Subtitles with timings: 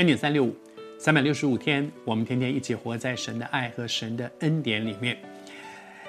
[0.00, 0.56] 恩典三六五，
[0.96, 5.14] 三百六十五天，我们天天一起活在神的爱和神的恩典里面。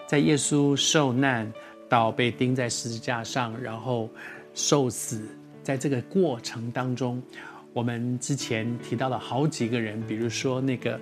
[0.07, 1.51] 在耶稣受难
[1.89, 4.09] 到被钉在十字架上，然后
[4.53, 5.27] 受死，
[5.61, 7.21] 在这个过程当中，
[7.73, 10.97] 我们之前提到了好几个人，比如说那个。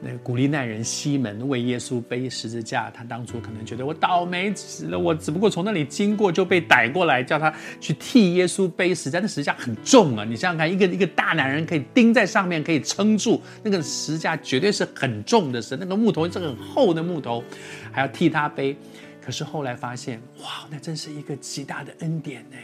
[0.00, 9.20] 那个古利奈人西门为耶稣背十字架，他当初可能觉得我倒霉死了，我只不过从那里经过就被逮过来，叫他去替耶稣背十字架。
[9.20, 15.76] 那十字架很重啊，你想想看，一个一个大男人可以钉在上面，可以撑住那个十字架，绝对是很重的事。
[15.78, 17.42] 那个木头是很厚的木头，
[17.90, 18.76] 还要替他背。
[19.24, 22.56] 可是后来发现，哇，那真是一个极大的恩典呢！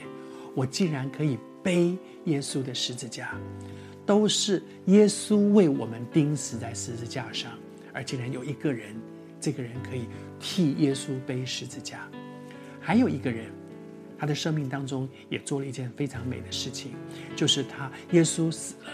[0.55, 3.31] 我竟然可以背耶稣的十字架。
[4.11, 7.53] 都是耶稣为我们钉死在十字架上，
[7.93, 8.97] 而竟然有一个人，
[9.41, 10.09] 这个人可以
[10.41, 12.09] 替耶稣背十字架。
[12.81, 13.53] 还有一个人，
[14.19, 16.91] 他的生命当中也做了一件非常美的事情，
[17.37, 18.91] 就是他耶稣死了，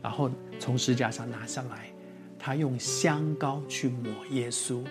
[0.00, 1.92] 然后从十字架上拿下来，
[2.38, 4.84] 他用香膏去抹耶稣。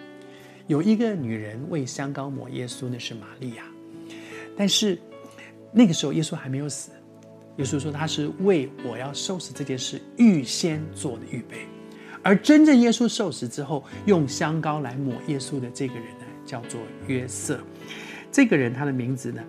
[0.67, 3.63] 有一个女人为香膏抹耶稣，那是玛利亚。
[4.57, 4.99] 但是
[5.71, 6.91] 那个时候耶稣还没有死。
[7.57, 11.67] 耶稣说：“他是为我要受死这件事预先做的预备，
[12.23, 17.59] 而真正耶稣受死之后，用香膏来抹耶稣的这个人呢，叫做约瑟。
[18.31, 19.43] 这个人他的名字呢，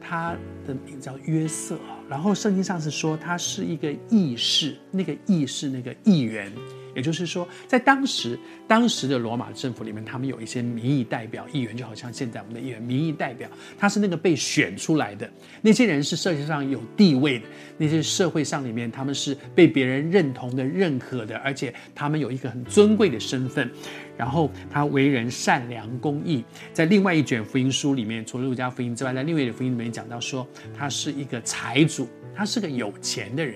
[0.00, 0.34] 他
[0.66, 1.78] 的名叫约瑟。
[2.08, 6.50] 然后圣经上是说他是一个义士，那个义士那个议员。”
[6.94, 15.30] 也就是说，在当时，当时的罗马政府里面，他们有一些民意代表、议员，就好像现在我们的议员、民意代表，他是那个被选出来的。
[15.62, 17.46] 那些人是社会上有地位的，
[17.78, 23.70] 那些社会上里面他们是被别人认同的、认可的，而且他们有一个很尊贵的身份。
[24.16, 26.44] 然后他为人善良、公义。
[26.74, 33.54] 在另外一卷福音书里面，除了路加福音之外，在另外一卷福音里面讲到说，他是一个财主，他是个有钱的人。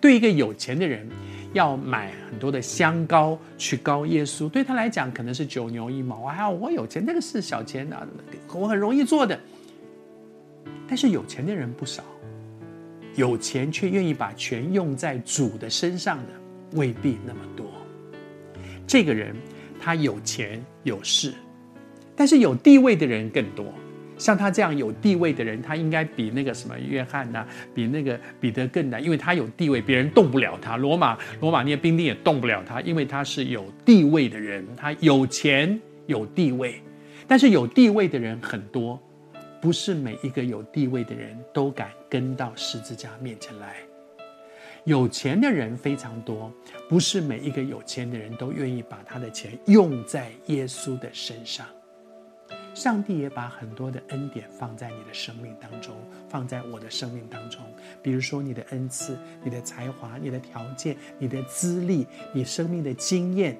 [0.00, 1.08] 对一个有钱的人，
[1.52, 6.48] 要买很多的香膏去膏耶稣，对他来讲可能是九牛一毛啊！
[6.48, 8.06] 我有钱，那个是小钱啊，
[8.54, 9.38] 我很容易做的。
[10.88, 12.02] 但是有钱的人不少，
[13.14, 16.32] 有钱却愿意把钱用在主的身上的
[16.72, 17.66] 未必那么多。
[18.86, 19.34] 这个人
[19.80, 21.32] 他有钱有势，
[22.14, 23.66] 但是有地位的人更多。
[24.22, 27.44] 像他这样有地位的人，他应该比那个什么约翰呐、
[27.74, 30.76] 比那个彼得更难，因为他有地位，别人动不了他。
[30.76, 36.80] 罗马罗马那些兵丁也动不了他，因为他是有地位的人，他有钱有地位。
[37.26, 38.96] 但是有地位的人很多，
[39.60, 43.74] 不是每一个有地位的人都敢跟到十字架面前来。
[44.84, 46.52] 有钱的人非常多，
[46.88, 51.66] 不是每一个有钱的人都愿意把他的钱用在耶稣的身上。
[52.82, 55.94] 上帝也把很多的恩典放在你的生命当中，
[56.28, 57.60] 放在我的生命当中。
[58.02, 63.56] 比如说你的恩赐、你的才华、你的条件、你的资历、你生命的经验。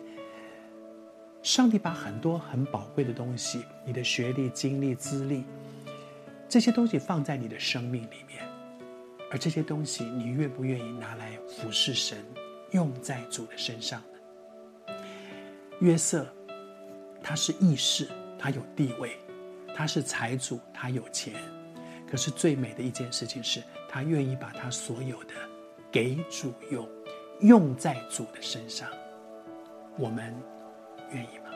[1.41, 5.45] 上帝把很多很宝贵的东西，你的学历、经历、资历，
[6.49, 8.45] 这些东西放在你的生命里面。
[9.31, 12.19] 而这些东西，你愿不愿意拿来服侍神，
[12.73, 14.95] 用在主的身上呢？
[15.79, 16.27] 约瑟，
[17.23, 18.09] 他是义士。
[18.43, 19.17] 他有地位，
[19.73, 21.33] 他是财主，他有钱。
[22.11, 25.35] 可是最美的一件事情是，他愿意把他所有的
[25.93, 26.89] 给主用，
[27.41, 28.89] 用在主的身上。
[29.97, 30.35] 我们
[31.13, 31.53] 愿意吗？